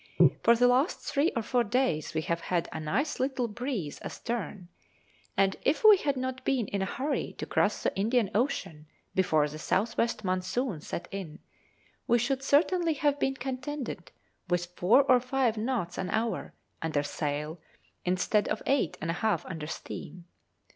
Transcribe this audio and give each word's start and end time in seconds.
For 0.41 0.55
the 0.55 0.67
last 0.67 1.01
three 1.01 1.29
or 1.35 1.43
four 1.43 1.63
days 1.63 2.15
we 2.15 2.21
have 2.23 2.39
had 2.41 2.67
a 2.71 2.79
nice 2.79 3.19
little 3.19 3.47
breeze 3.47 3.99
astern, 4.01 4.67
and 5.37 5.55
if 5.61 5.83
we 5.83 5.97
had 5.97 6.17
not 6.17 6.43
been 6.43 6.67
in 6.69 6.81
a 6.81 6.85
hurry 6.85 7.33
to 7.37 7.45
cross 7.45 7.83
the 7.83 7.95
Indian 7.95 8.31
Ocean 8.33 8.87
before 9.13 9.47
the 9.47 9.59
south 9.59 9.99
west 9.99 10.23
monsoon 10.23 10.81
set 10.81 11.07
in, 11.11 11.37
we 12.07 12.17
should 12.17 12.41
certainly 12.41 12.93
have 12.95 13.19
been 13.19 13.35
contented 13.35 14.09
with 14.49 14.65
four 14.75 15.03
or 15.03 15.19
five 15.19 15.55
knots 15.55 15.99
an 15.99 16.09
hour 16.09 16.55
under 16.81 17.03
sail 17.03 17.59
instead 18.03 18.47
of 18.47 18.63
eight 18.65 18.97
and 19.01 19.11
a 19.11 19.21
half 19.21 19.45
under 19.45 19.67
steam. 19.67 20.25